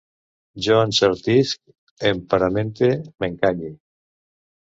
[0.67, 1.59] Jo encertisc,
[2.11, 2.89] emparamente,
[3.21, 3.71] m'encanye